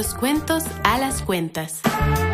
[0.00, 1.82] los cuentos a las cuentas.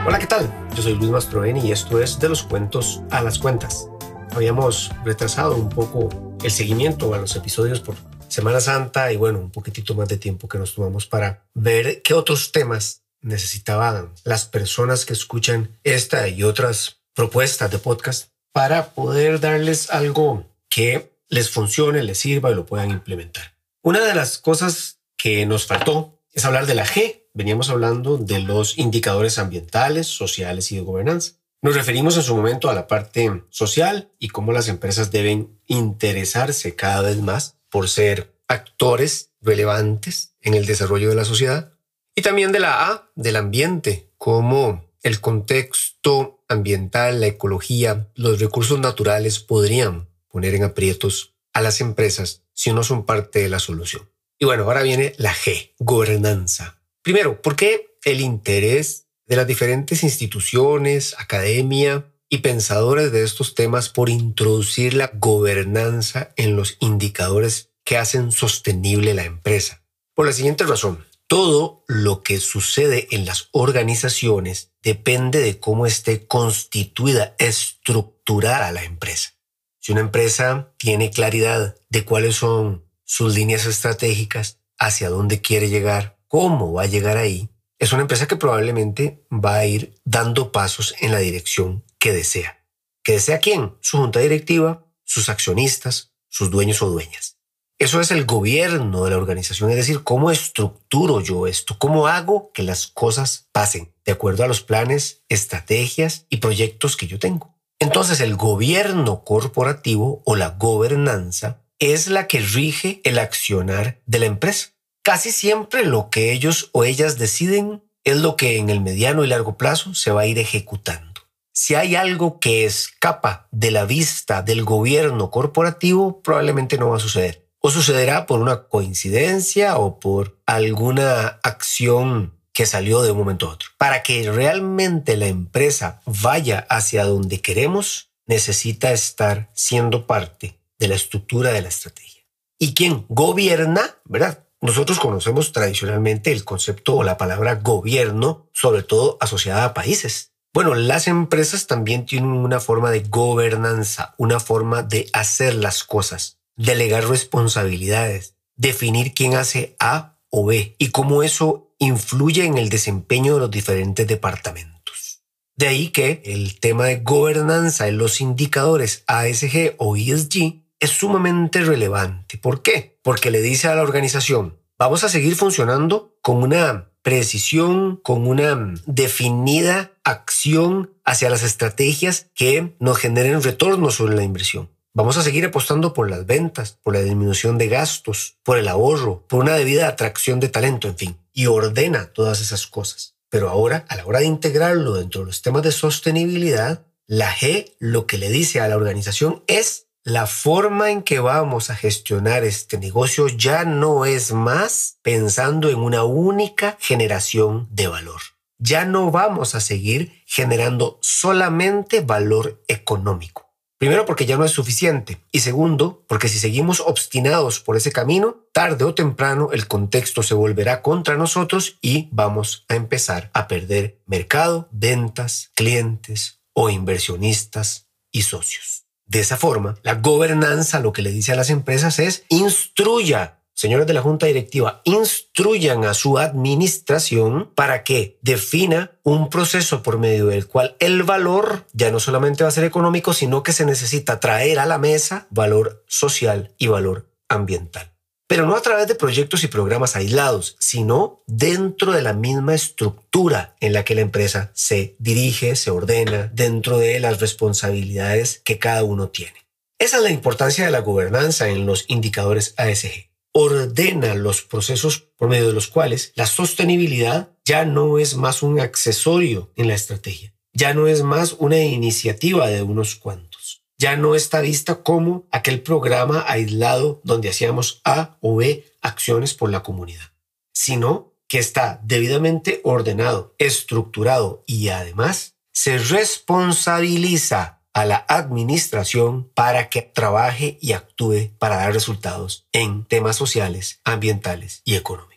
[0.07, 0.49] Hola, ¿qué tal?
[0.77, 3.89] Yo soy Luis Mastroeni y esto es De los cuentos a las cuentas.
[4.31, 6.09] Habíamos retrasado un poco
[6.45, 7.97] el seguimiento a los episodios por
[8.29, 12.15] Semana Santa y bueno, un poquitito más de tiempo que nos tomamos para ver qué
[12.15, 19.41] otros temas necesitaban las personas que escuchan esta y otras propuestas de podcast para poder
[19.41, 23.57] darles algo que les funcione, les sirva y lo puedan implementar.
[23.83, 27.26] Una de las cosas que nos faltó es hablar de la G.
[27.37, 31.33] Veníamos hablando de los indicadores ambientales, sociales y de gobernanza.
[31.61, 36.75] Nos referimos en su momento a la parte social y cómo las empresas deben interesarse
[36.75, 41.75] cada vez más por ser actores relevantes en el desarrollo de la sociedad.
[42.15, 48.81] Y también de la A, del ambiente, cómo el contexto ambiental, la ecología, los recursos
[48.81, 54.11] naturales podrían poner en aprietos a las empresas si no son parte de la solución.
[54.39, 56.77] Y bueno, ahora viene la G, gobernanza.
[57.07, 63.91] Primero, ¿por qué el interés de las diferentes instituciones, academia y pensadores de estos temas
[63.91, 69.85] por introducir la gobernanza en los indicadores que hacen sostenible la empresa?
[70.15, 76.27] Por la siguiente razón, todo lo que sucede en las organizaciones depende de cómo esté
[76.27, 79.31] constituida, estructurada la empresa.
[79.79, 86.16] Si una empresa tiene claridad de cuáles son sus líneas estratégicas, hacia dónde quiere llegar,
[86.37, 87.49] cómo va a llegar ahí,
[87.79, 92.63] es una empresa que probablemente va a ir dando pasos en la dirección que desea.
[93.03, 93.79] ¿Que desea quién?
[93.81, 97.39] Su junta directiva, sus accionistas, sus dueños o dueñas.
[97.79, 102.53] Eso es el gobierno de la organización, es decir, cómo estructuro yo esto, cómo hago
[102.53, 107.57] que las cosas pasen de acuerdo a los planes, estrategias y proyectos que yo tengo.
[107.79, 114.27] Entonces el gobierno corporativo o la gobernanza es la que rige el accionar de la
[114.27, 114.76] empresa.
[115.07, 119.29] Casi siempre lo que ellos o ellas deciden es lo que en el mediano y
[119.29, 121.21] largo plazo se va a ir ejecutando.
[121.53, 126.99] Si hay algo que escapa de la vista del gobierno corporativo, probablemente no va a
[126.99, 127.47] suceder.
[127.61, 133.53] O sucederá por una coincidencia o por alguna acción que salió de un momento a
[133.53, 133.69] otro.
[133.79, 140.97] Para que realmente la empresa vaya hacia donde queremos, necesita estar siendo parte de la
[140.97, 142.25] estructura de la estrategia.
[142.59, 143.99] ¿Y quién gobierna?
[144.05, 144.46] ¿Verdad?
[144.67, 150.33] Nosotros conocemos tradicionalmente el concepto o la palabra gobierno, sobre todo asociada a países.
[150.53, 156.41] Bueno, las empresas también tienen una forma de gobernanza, una forma de hacer las cosas,
[156.57, 163.35] delegar responsabilidades, definir quién hace A o B y cómo eso influye en el desempeño
[163.35, 165.23] de los diferentes departamentos.
[165.55, 171.61] De ahí que el tema de gobernanza en los indicadores ASG o ESG es sumamente
[171.61, 172.37] relevante.
[172.37, 172.96] ¿Por qué?
[173.07, 178.75] Porque le dice a la organización, vamos a seguir funcionando con una precisión, con una
[178.85, 184.71] definida acción hacia las estrategias que nos generen retorno sobre la inversión.
[184.93, 189.25] Vamos a seguir apostando por las ventas, por la disminución de gastos, por el ahorro,
[189.29, 193.15] por una debida atracción de talento, en fin y ordena todas esas cosas.
[193.29, 197.77] Pero ahora, a la hora de integrarlo dentro de los temas de sostenibilidad, la G
[197.79, 202.45] lo que le dice a la organización es la forma en que vamos a gestionar
[202.45, 208.21] este negocio ya no es más pensando en una única generación de valor.
[208.57, 213.53] Ya no vamos a seguir generando solamente valor económico.
[213.79, 218.47] Primero porque ya no es suficiente y segundo porque si seguimos obstinados por ese camino,
[218.53, 223.99] tarde o temprano el contexto se volverá contra nosotros y vamos a empezar a perder
[224.07, 228.86] mercado, ventas, clientes o inversionistas y socios.
[229.07, 233.87] De esa forma, la gobernanza lo que le dice a las empresas es instruya señores
[233.87, 240.27] de la Junta Directiva, instruyan a su administración para que defina un proceso por medio
[240.27, 244.21] del cual el valor ya no solamente va a ser económico, sino que se necesita
[244.21, 247.96] traer a la mesa valor social y valor ambiental.
[248.29, 253.57] Pero no a través de proyectos y programas aislados, sino dentro de la misma estructura
[253.61, 258.83] en la que la empresa se dirige, se ordena, dentro de las responsabilidades que cada
[258.83, 259.47] uno tiene.
[259.79, 263.07] Esa es la importancia de la gobernanza en los indicadores ASG
[263.39, 268.61] ordena los procesos por medio de los cuales la sostenibilidad ya no es más un
[268.61, 273.36] accesorio en la estrategia, ya no es más una iniciativa de unos cuantos,
[273.79, 279.51] ya no está vista como aquel programa aislado donde hacíamos A o B acciones por
[279.51, 280.13] la comunidad,
[280.53, 289.83] sino que está debidamente ordenado, estructurado y además se responsabiliza a la administración para que
[289.83, 295.16] trabaje y actúe para dar resultados en temas sociales, ambientales y económicos.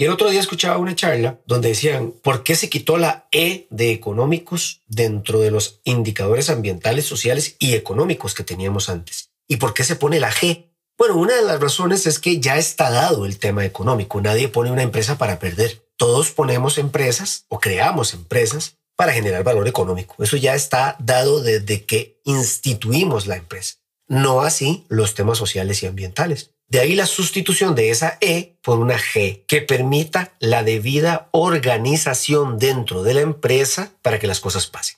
[0.00, 3.66] Y el otro día escuchaba una charla donde decían, ¿por qué se quitó la E
[3.68, 9.30] de económicos dentro de los indicadores ambientales, sociales y económicos que teníamos antes?
[9.46, 10.70] ¿Y por qué se pone la G?
[10.96, 14.22] Bueno, una de las razones es que ya está dado el tema económico.
[14.22, 15.86] Nadie pone una empresa para perder.
[15.98, 20.14] Todos ponemos empresas o creamos empresas para generar valor económico.
[20.24, 23.74] Eso ya está dado desde que instituimos la empresa.
[24.10, 26.50] No así los temas sociales y ambientales.
[26.66, 32.58] De ahí la sustitución de esa E por una G que permita la debida organización
[32.58, 34.96] dentro de la empresa para que las cosas pasen.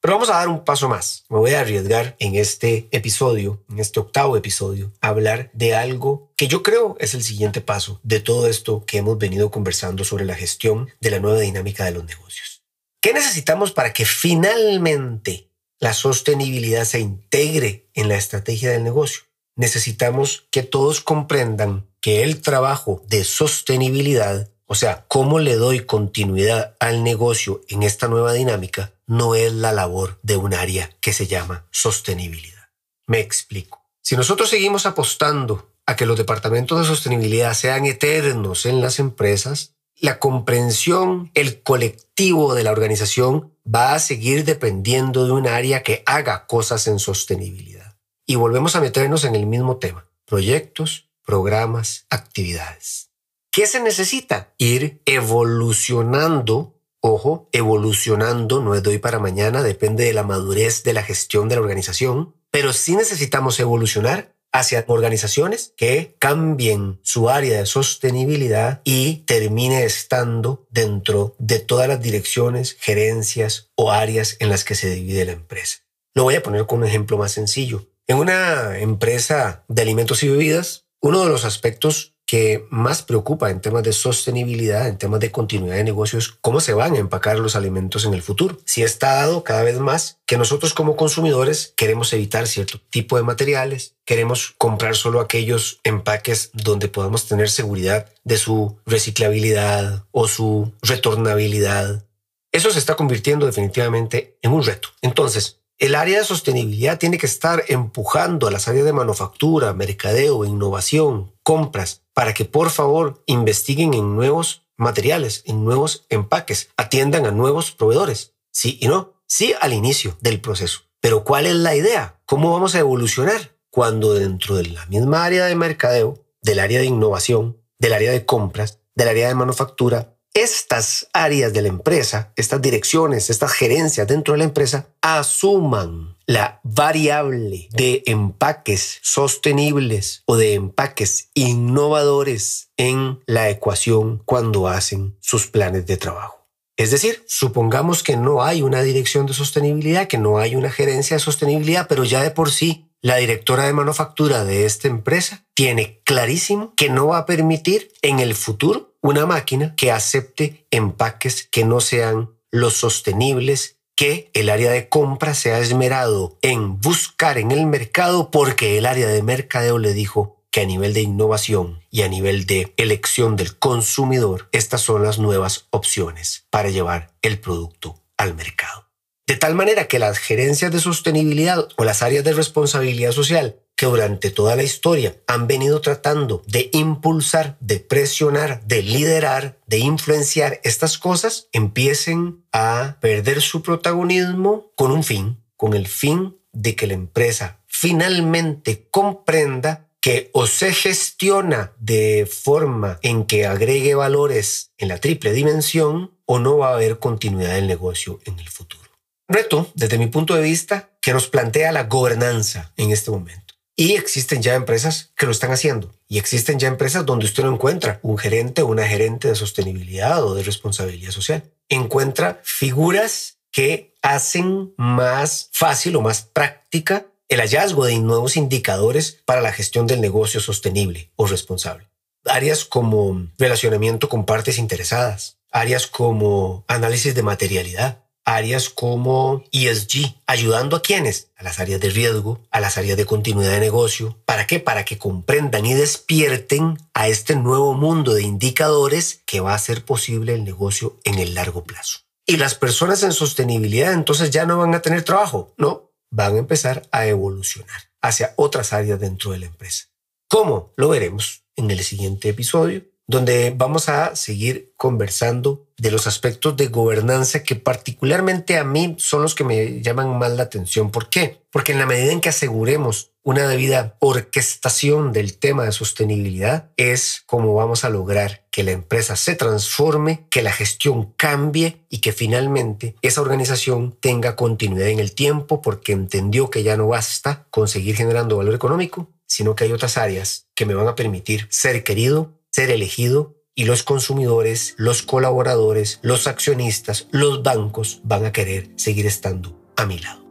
[0.00, 1.26] Pero vamos a dar un paso más.
[1.28, 6.32] Me voy a arriesgar en este episodio, en este octavo episodio, a hablar de algo
[6.34, 10.24] que yo creo es el siguiente paso de todo esto que hemos venido conversando sobre
[10.24, 12.64] la gestión de la nueva dinámica de los negocios.
[13.02, 19.22] ¿Qué necesitamos para que finalmente la sostenibilidad se integre en la estrategia del negocio?
[19.56, 26.76] necesitamos que todos comprendan que el trabajo de sostenibilidad, o sea, cómo le doy continuidad
[26.80, 31.26] al negocio en esta nueva dinámica, no es la labor de un área que se
[31.26, 32.68] llama sostenibilidad.
[33.06, 33.82] Me explico.
[34.02, 39.73] Si nosotros seguimos apostando a que los departamentos de sostenibilidad sean eternos en las empresas,
[40.00, 46.02] la comprensión, el colectivo de la organización va a seguir dependiendo de un área que
[46.06, 47.96] haga cosas en sostenibilidad.
[48.26, 50.08] Y volvemos a meternos en el mismo tema.
[50.24, 53.10] Proyectos, programas, actividades.
[53.50, 54.52] ¿Qué se necesita?
[54.58, 56.80] Ir evolucionando.
[57.00, 61.48] Ojo, evolucionando no es de hoy para mañana, depende de la madurez de la gestión
[61.48, 68.80] de la organización, pero sí necesitamos evolucionar hacia organizaciones que cambien su área de sostenibilidad
[68.84, 74.88] y termine estando dentro de todas las direcciones, gerencias o áreas en las que se
[74.90, 75.78] divide la empresa.
[76.14, 77.88] Lo voy a poner con un ejemplo más sencillo.
[78.06, 83.60] En una empresa de alimentos y bebidas, uno de los aspectos que más preocupa en
[83.60, 87.56] temas de sostenibilidad, en temas de continuidad de negocios, cómo se van a empacar los
[87.56, 88.58] alimentos en el futuro.
[88.64, 93.22] Si está dado cada vez más que nosotros como consumidores queremos evitar cierto tipo de
[93.22, 100.72] materiales, queremos comprar solo aquellos empaques donde podamos tener seguridad de su reciclabilidad o su
[100.82, 102.04] retornabilidad.
[102.52, 104.90] Eso se está convirtiendo definitivamente en un reto.
[105.02, 110.44] Entonces, el área de sostenibilidad tiene que estar empujando a las áreas de manufactura, mercadeo,
[110.44, 117.32] innovación, compras, para que por favor investiguen en nuevos materiales, en nuevos empaques, atiendan a
[117.32, 118.34] nuevos proveedores.
[118.52, 119.14] Sí y no.
[119.26, 120.82] Sí al inicio del proceso.
[121.00, 122.20] Pero ¿cuál es la idea?
[122.24, 123.56] ¿Cómo vamos a evolucionar?
[123.70, 128.24] Cuando dentro de la misma área de mercadeo, del área de innovación, del área de
[128.24, 134.34] compras, del área de manufactura, estas áreas de la empresa, estas direcciones, estas gerencias dentro
[134.34, 143.48] de la empresa, asuman la variable de empaques sostenibles o de empaques innovadores en la
[143.48, 146.48] ecuación cuando hacen sus planes de trabajo.
[146.76, 151.16] Es decir, supongamos que no hay una dirección de sostenibilidad, que no hay una gerencia
[151.16, 156.00] de sostenibilidad, pero ya de por sí la directora de manufactura de esta empresa tiene
[156.04, 161.66] clarísimo que no va a permitir en el futuro una máquina que acepte empaques que
[161.66, 167.50] no sean los sostenibles que el área de compra se ha esmerado en buscar en
[167.50, 172.00] el mercado porque el área de mercadeo le dijo que a nivel de innovación y
[172.00, 178.00] a nivel de elección del consumidor, estas son las nuevas opciones para llevar el producto
[178.16, 178.88] al mercado.
[179.26, 183.86] De tal manera que las gerencias de sostenibilidad o las áreas de responsabilidad social que
[183.86, 190.60] durante toda la historia han venido tratando de impulsar, de presionar, de liderar, de influenciar
[190.64, 196.86] estas cosas, empiecen a perder su protagonismo con un fin, con el fin de que
[196.86, 204.88] la empresa finalmente comprenda que o se gestiona de forma en que agregue valores en
[204.88, 208.84] la triple dimensión o no va a haber continuidad del negocio en el futuro
[209.28, 213.43] reto, desde mi punto de vista, que nos plantea la gobernanza en este momento.
[213.76, 215.92] Y existen ya empresas que lo están haciendo.
[216.08, 220.24] Y existen ya empresas donde usted no encuentra un gerente o una gerente de sostenibilidad
[220.24, 221.50] o de responsabilidad social.
[221.68, 229.40] Encuentra figuras que hacen más fácil o más práctica el hallazgo de nuevos indicadores para
[229.40, 231.88] la gestión del negocio sostenible o responsable.
[232.26, 240.76] Áreas como relacionamiento con partes interesadas, áreas como análisis de materialidad, áreas como ESG, ayudando
[240.76, 241.30] a quienes?
[241.36, 244.18] A las áreas de riesgo, a las áreas de continuidad de negocio.
[244.24, 244.60] ¿Para qué?
[244.60, 249.84] Para que comprendan y despierten a este nuevo mundo de indicadores que va a hacer
[249.84, 252.00] posible el negocio en el largo plazo.
[252.26, 256.38] Y las personas en sostenibilidad entonces ya no van a tener trabajo, no, van a
[256.38, 259.86] empezar a evolucionar hacia otras áreas dentro de la empresa.
[260.28, 260.72] ¿Cómo?
[260.76, 266.68] Lo veremos en el siguiente episodio donde vamos a seguir conversando de los aspectos de
[266.68, 270.90] gobernanza que particularmente a mí son los que me llaman más la atención.
[270.90, 271.42] ¿Por qué?
[271.50, 277.22] Porque en la medida en que aseguremos una debida orquestación del tema de sostenibilidad es
[277.26, 282.12] como vamos a lograr que la empresa se transforme, que la gestión cambie y que
[282.12, 287.96] finalmente esa organización tenga continuidad en el tiempo porque entendió que ya no basta conseguir
[287.96, 292.32] generando valor económico, sino que hay otras áreas que me van a permitir ser querido,
[292.54, 299.06] ser elegido y los consumidores, los colaboradores, los accionistas, los bancos van a querer seguir
[299.06, 300.24] estando a mi lado.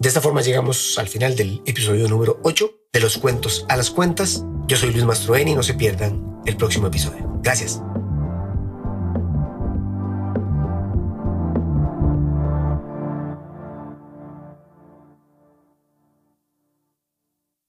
[0.00, 3.90] De esta forma llegamos al final del episodio número 8 de los cuentos a las
[3.90, 4.44] cuentas.
[4.66, 7.38] Yo soy Luis Mastroeni y no se pierdan el próximo episodio.
[7.40, 7.80] Gracias.